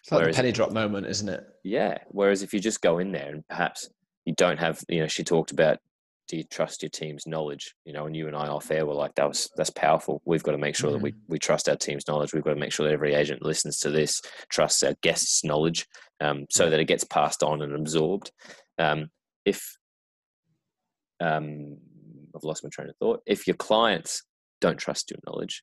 [0.00, 1.44] It's like Whereas- the penny drop moment, isn't it?
[1.64, 1.98] Yeah.
[2.08, 3.88] Whereas if you just go in there and perhaps
[4.24, 5.78] you don't have, you know, she talked about,
[6.28, 7.74] do you trust your team's knowledge?
[7.84, 10.22] You know, and you and I off air were like, that was that's powerful.
[10.24, 12.32] We've got to make sure that we we trust our team's knowledge.
[12.32, 15.86] We've got to make sure that every agent listens to this, trusts our guests' knowledge,
[16.20, 18.30] um, so that it gets passed on and absorbed.
[18.78, 19.10] Um,
[19.44, 19.76] if
[21.20, 21.76] um,
[22.34, 23.22] I've lost my train of thought.
[23.26, 24.22] If your clients
[24.60, 25.62] don't trust your knowledge,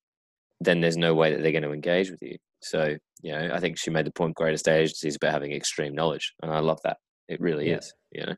[0.60, 2.38] then there's no way that they're going to engage with you.
[2.62, 6.34] So, you know, I think she made the point greatest agencies about having extreme knowledge.
[6.41, 6.97] And I love that.
[7.28, 7.78] It really Yeah.
[7.78, 8.36] is, you know.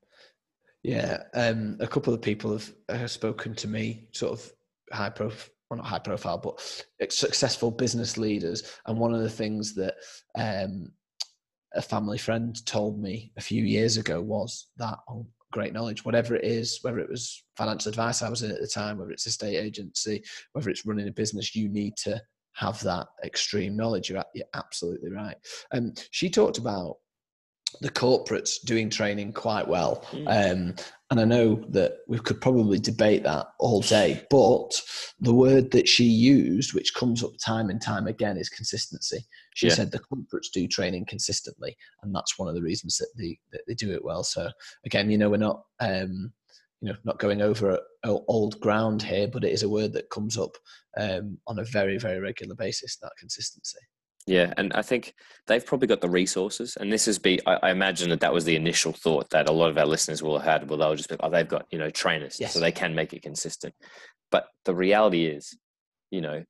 [0.83, 4.51] Yeah, um, a couple of people have uh, spoken to me, sort of
[4.93, 8.79] high profile, well, not high profile, but successful business leaders.
[8.85, 9.95] And one of the things that
[10.37, 10.91] um,
[11.73, 16.35] a family friend told me a few years ago was that on great knowledge, whatever
[16.35, 19.27] it is, whether it was financial advice I was in at the time, whether it's
[19.27, 22.21] estate agency, whether it's running a business, you need to
[22.53, 24.09] have that extreme knowledge.
[24.09, 25.35] You're, you're absolutely right.
[25.73, 26.97] Um, she talked about
[27.81, 30.05] the corporates doing training quite well.
[30.11, 30.27] Mm.
[30.27, 30.75] Um,
[31.09, 34.81] and I know that we could probably debate that all day, but
[35.21, 39.25] the word that she used, which comes up time and time again, is consistency.
[39.55, 39.73] She yeah.
[39.73, 43.61] said the corporates do training consistently, and that's one of the reasons that they that
[43.67, 44.23] they do it well.
[44.23, 44.49] So
[44.85, 46.33] again, you know, we're not um,
[46.81, 50.37] you know not going over old ground here, but it is a word that comes
[50.37, 50.57] up
[50.97, 52.97] um, on a very very regular basis.
[52.97, 53.79] That consistency.
[54.27, 55.13] Yeah, and I think
[55.47, 57.39] they've probably got the resources, and this is be.
[57.47, 60.21] I, I, imagine that that was the initial thought that a lot of our listeners
[60.21, 60.69] will have had.
[60.69, 62.53] Well, they'll just be, oh, they've got you know trainers, yes.
[62.53, 63.73] so they can make it consistent.
[64.29, 65.57] But the reality is,
[66.11, 66.43] you know,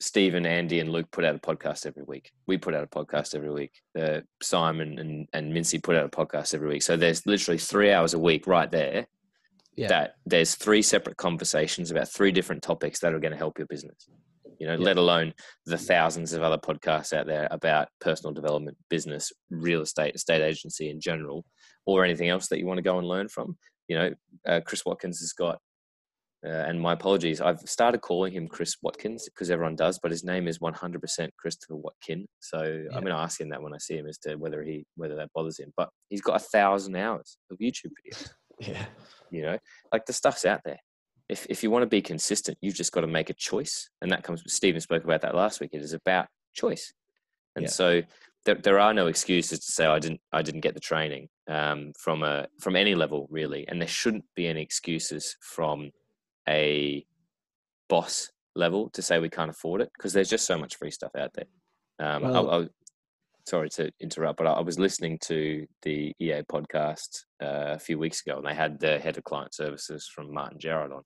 [0.00, 2.32] Steve and Andy and Luke put out a podcast every week.
[2.46, 3.72] We put out a podcast every week.
[3.98, 6.82] Uh, Simon and and Mincy put out a podcast every week.
[6.82, 9.08] So there's literally three hours a week right there.
[9.76, 9.88] Yeah.
[9.88, 13.66] That there's three separate conversations about three different topics that are going to help your
[13.66, 14.08] business
[14.58, 14.84] you know, yeah.
[14.84, 15.32] let alone
[15.66, 20.90] the thousands of other podcasts out there about personal development, business, real estate, estate agency
[20.90, 21.44] in general,
[21.86, 23.56] or anything else that you want to go and learn from.
[23.88, 24.10] You know,
[24.48, 25.58] uh, Chris Watkins has got,
[26.44, 30.24] uh, and my apologies, I've started calling him Chris Watkins because everyone does, but his
[30.24, 32.26] name is 100% Christopher Watkin.
[32.40, 32.96] So yeah.
[32.96, 35.16] I'm going to ask him that when I see him as to whether he whether
[35.16, 35.72] that bothers him.
[35.76, 38.30] But he's got a thousand hours of YouTube videos.
[38.58, 38.86] Yeah,
[39.30, 39.58] you know,
[39.92, 40.78] like the stuff's out there
[41.28, 43.90] if, if you want to be consistent, you've just got to make a choice.
[44.00, 45.70] And that comes, Stephen spoke about that last week.
[45.72, 46.92] It is about choice.
[47.56, 47.70] And yeah.
[47.70, 48.02] so
[48.44, 51.92] there, there are no excuses to say I didn't, I didn't get the training um,
[51.98, 53.66] from a, from any level really.
[53.66, 55.90] And there shouldn't be any excuses from
[56.48, 57.04] a
[57.88, 61.12] boss level to say we can't afford it because there's just so much free stuff
[61.18, 61.46] out there.
[61.98, 62.68] Um, well, I, I,
[63.46, 68.20] sorry to interrupt, but I was listening to the EA podcast uh, a few weeks
[68.20, 71.02] ago, and they had the head of client services from Martyn Gerrard on,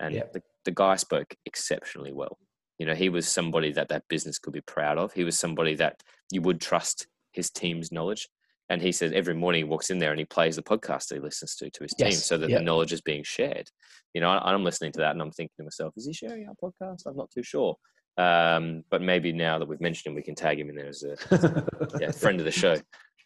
[0.00, 0.24] and yeah.
[0.32, 2.38] the, the guy spoke exceptionally well.
[2.78, 5.12] You know, he was somebody that that business could be proud of.
[5.12, 8.28] He was somebody that you would trust his team's knowledge.
[8.70, 11.16] And he says every morning he walks in there and he plays the podcast that
[11.16, 12.10] he listens to to his yes.
[12.10, 13.70] team, so that the knowledge is being shared.
[14.12, 16.46] You know, I, I'm listening to that and I'm thinking to myself, is he sharing
[16.46, 17.06] our podcast?
[17.06, 17.76] I'm not too sure.
[18.18, 21.02] Um, but maybe now that we've mentioned him, we can tag him in there as
[21.02, 22.76] a yeah, friend of the show.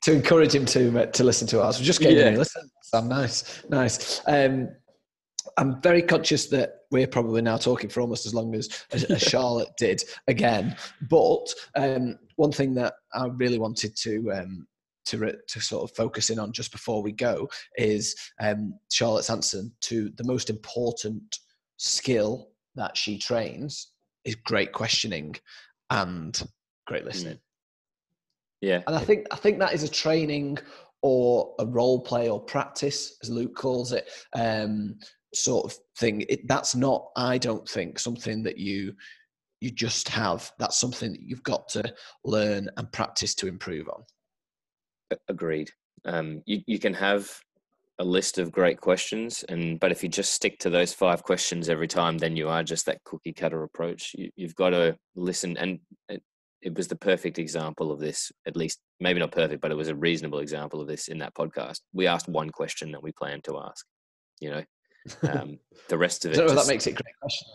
[0.03, 1.79] to encourage him to to listen to us.
[1.79, 2.29] We just getting yeah.
[2.29, 2.71] him listen.
[2.83, 4.21] Sam, nice, nice.
[4.27, 4.69] Um,
[5.57, 9.23] I'm very conscious that we're probably now talking for almost as long as, as, as
[9.31, 10.77] Charlotte did again.
[11.09, 14.67] But um, one thing that I really wanted to um,
[15.07, 19.63] to to sort of focus in on just before we go is um, Charlotte's answer
[19.83, 21.39] to the most important
[21.77, 23.93] skill that she trains
[24.25, 25.35] is great questioning
[25.91, 26.43] and
[26.87, 27.39] great listening.
[28.61, 30.59] Yeah, and I think I think that is a training
[31.03, 34.09] or a role play or practice, as Luke calls it.
[34.35, 34.99] Um,
[35.35, 36.25] sort of thing.
[36.29, 38.95] It, that's not, I don't think, something that you
[39.61, 40.51] you just have.
[40.59, 44.03] That's something that you've got to learn and practice to improve on.
[45.29, 45.71] Agreed.
[46.05, 47.31] Um, you you can have
[47.99, 51.69] a list of great questions, and but if you just stick to those five questions
[51.69, 54.15] every time, then you are just that cookie cutter approach.
[54.19, 56.23] You, you've got to listen, and it,
[56.63, 58.33] it was the perfect example of this.
[58.47, 61.35] At least, maybe not perfect, but it was a reasonable example of this in that
[61.35, 61.81] podcast.
[61.93, 63.87] We asked one question that we planned to ask.
[64.41, 64.65] You know,
[65.29, 66.37] um, the rest of it.
[66.37, 67.49] just, that makes it a great question.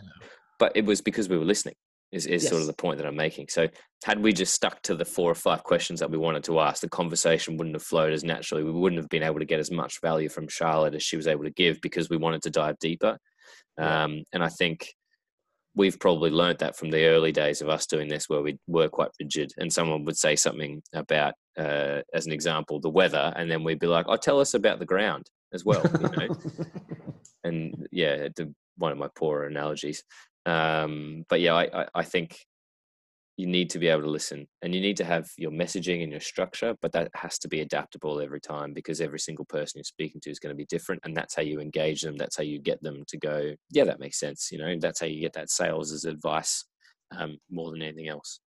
[0.58, 1.74] But it was because we were listening.
[2.10, 2.50] Is, is yes.
[2.50, 3.48] sort of the point that I'm making.
[3.48, 3.68] So,
[4.02, 6.80] had we just stuck to the four or five questions that we wanted to ask,
[6.80, 8.64] the conversation wouldn't have flowed as naturally.
[8.64, 11.26] We wouldn't have been able to get as much value from Charlotte as she was
[11.26, 13.18] able to give because we wanted to dive deeper.
[13.76, 14.88] Um, and I think
[15.74, 18.88] we've probably learned that from the early days of us doing this, where we were
[18.88, 23.50] quite rigid, and someone would say something about, uh, as an example, the weather, and
[23.50, 26.28] then we'd be like, "Oh, tell us about the ground as well." You know?
[27.44, 28.28] and yeah,
[28.76, 30.02] one of my poorer analogies.
[30.46, 32.38] Um, but yeah, I, I, I think
[33.38, 36.10] you need to be able to listen and you need to have your messaging and
[36.10, 39.84] your structure but that has to be adaptable every time because every single person you're
[39.84, 42.42] speaking to is going to be different and that's how you engage them that's how
[42.42, 45.32] you get them to go yeah that makes sense you know that's how you get
[45.32, 46.64] that sales as advice
[47.16, 48.40] um, more than anything else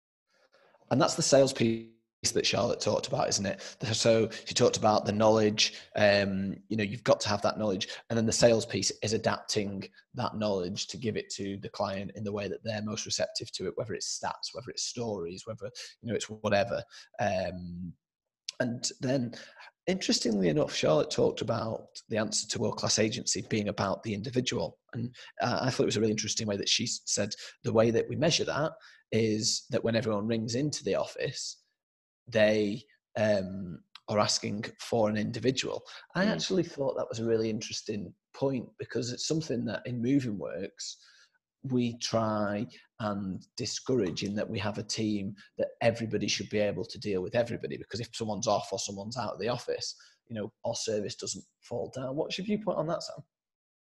[0.90, 1.86] and that's the sales piece
[2.22, 3.62] that Charlotte talked about, isn't it?
[3.94, 5.76] So she talked about the knowledge.
[5.96, 9.14] Um, you know, you've got to have that knowledge, and then the sales piece is
[9.14, 13.06] adapting that knowledge to give it to the client in the way that they're most
[13.06, 15.70] receptive to it, whether it's stats, whether it's stories, whether
[16.02, 16.84] you know it's whatever.
[17.20, 17.94] Um,
[18.60, 19.34] and then
[19.88, 24.78] interestingly enough, Charlotte talked about the answer to world class agency being about the individual.
[24.94, 27.92] And uh, I thought it was a really interesting way that she said the way
[27.92, 28.74] that we measure that
[29.12, 31.59] is that when everyone rings into the office,
[32.32, 32.84] they
[33.18, 35.84] um, are asking for an individual.
[36.16, 36.30] I mm.
[36.30, 40.98] actually thought that was a really interesting point because it's something that in moving works
[41.64, 42.66] we try
[43.02, 47.22] and discourage in that we have a team that everybody should be able to deal
[47.22, 49.96] with everybody because if someone's off or someone's out of the office
[50.30, 53.24] you know our service doesn't fall down what's your viewpoint on that sam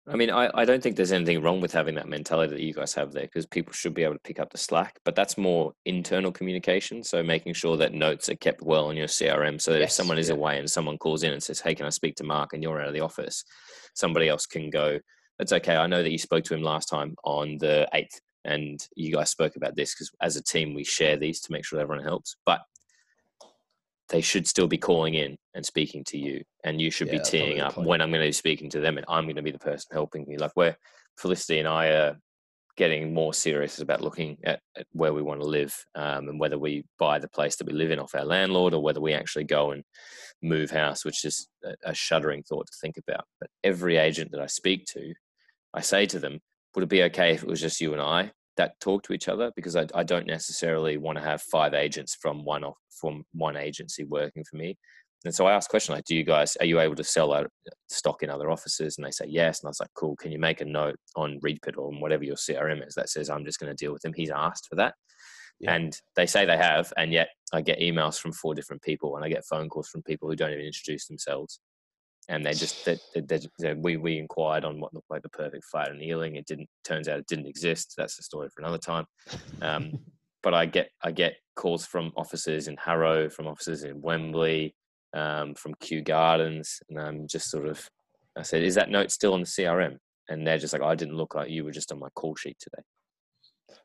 [0.10, 2.74] I mean, I, I don't think there's anything wrong with having that mentality that you
[2.74, 5.38] guys have there because people should be able to pick up the slack, but that's
[5.38, 7.04] more internal communication.
[7.04, 9.92] So making sure that notes are kept well in your CRM so that yes, if
[9.92, 10.36] someone is yeah.
[10.36, 12.54] away and someone calls in and says, Hey, can I speak to Mark?
[12.54, 13.44] and you're out of the office,
[13.96, 14.98] somebody else can go,
[15.40, 15.76] It's okay.
[15.76, 19.30] I know that you spoke to him last time on the 8th and you guys
[19.30, 22.38] spoke about this because as a team, we share these to make sure everyone helps.
[22.46, 22.62] But
[24.10, 27.20] they should still be calling in and speaking to you and you should yeah, be
[27.20, 29.52] teeing up when i'm going to be speaking to them and i'm going to be
[29.52, 30.38] the person helping you.
[30.38, 30.78] Like where
[31.18, 32.18] felicity and i are
[32.78, 36.60] getting more serious about looking at, at where we want to live um, and whether
[36.60, 39.44] we buy the place that we live in off our landlord or whether we actually
[39.44, 39.84] go and
[40.44, 43.26] move house which is a, a shuddering thought to think about.
[43.40, 45.14] But every agent that i speak to
[45.74, 46.40] i say to them
[46.76, 49.28] would it be okay if it was just you and i that talk to each
[49.28, 53.24] other because I, I don't necessarily want to have five agents from one off, from
[53.34, 54.78] one agency working for me.
[55.26, 57.34] And so I asked a question like, do you guys, are you able to sell
[57.34, 57.50] out
[57.90, 58.98] stock in other offices?
[58.98, 59.62] And they say yes.
[59.62, 60.16] And I was like, cool.
[60.16, 63.46] Can you make a note on Reapit or whatever your CRM is that says I'm
[63.46, 64.14] just going to deal with him?
[64.16, 64.94] He's asked for that.
[65.60, 65.74] Yeah.
[65.74, 69.26] And they say they have, and yet I get emails from four different people, and
[69.26, 71.60] I get phone calls from people who don't even introduce themselves
[72.30, 76.02] and they just they, we we inquired on what looked like the perfect flat in
[76.02, 76.36] Ealing.
[76.36, 76.70] It didn't.
[76.84, 77.94] Turns out it didn't exist.
[77.98, 79.06] That's a story for another time.
[79.62, 79.94] Um,
[80.44, 84.76] but I get I get calls from offices in Harrow, from offices in Wembley,
[85.14, 87.90] um, from Kew Gardens, and I'm just sort of
[88.38, 89.98] I said, "Is that note still on the CRM?"
[90.30, 92.58] And they're just like, "I didn't look like you were just on my call sheet
[92.60, 92.84] today."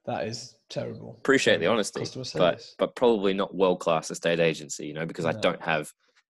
[0.05, 1.17] That is terrible.
[1.19, 5.31] Appreciate the honesty, but but probably not world class estate agency, you know, because no.
[5.31, 5.93] I don't have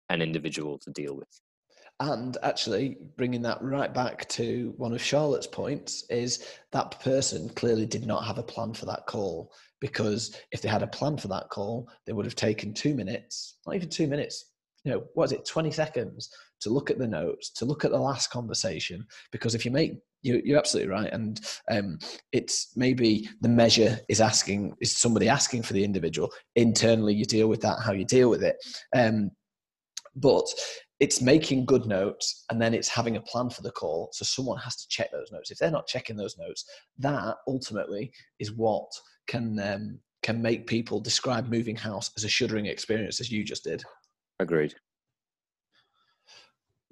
[0.09, 1.29] an individual to deal with.
[2.01, 7.87] And actually, bringing that right back to one of Charlotte's points is that person clearly
[7.87, 11.29] did not have a plan for that call because if they had a plan for
[11.29, 14.53] that call, they would have taken two minutes, not even two minutes,
[14.85, 16.31] you know, what is it, 20 seconds
[16.61, 19.05] to look at the notes, to look at the last conversation.
[19.33, 21.13] Because if you make, you, are absolutely right.
[21.13, 21.41] And
[21.71, 21.99] um,
[22.33, 26.33] it's maybe the measure is asking, is somebody asking for the individual.
[26.57, 28.57] Internally, you deal with that, how you deal with it.
[28.95, 29.31] Um,
[30.17, 30.47] but
[31.01, 34.11] it's making good notes and then it's having a plan for the call.
[34.13, 35.51] So someone has to check those notes.
[35.51, 36.65] If they're not checking those notes,
[36.99, 38.91] that ultimately is what
[39.27, 43.65] can um, can make people describe moving house as a shuddering experience, as you just
[43.65, 43.83] did.
[44.41, 44.75] Agreed.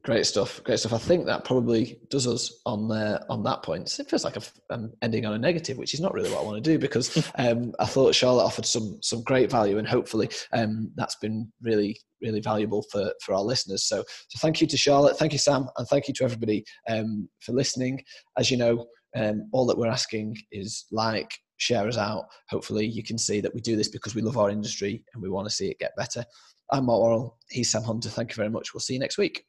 [0.07, 0.63] Great stuff.
[0.63, 0.93] Great stuff.
[0.93, 3.99] I think that probably does us on uh, on that point.
[3.99, 4.37] It feels like
[4.71, 7.29] I'm ending on a negative, which is not really what I want to do because
[7.39, 11.99] um, I thought Charlotte offered some some great value, and hopefully um, that's been really
[12.23, 13.83] really valuable for for our listeners.
[13.89, 17.29] So so thank you to Charlotte, thank you Sam, and thank you to everybody um,
[17.41, 18.01] for listening.
[18.39, 18.87] As you know,
[19.17, 22.27] um, all that we're asking is like, share us out.
[22.49, 25.31] Hopefully, you can see that we do this because we love our industry and we
[25.31, 26.25] want to see it get better.
[26.71, 27.39] I'm Mark Worrell.
[27.51, 28.09] He's Sam Hunter.
[28.09, 28.73] Thank you very much.
[28.73, 29.45] We'll see you next week.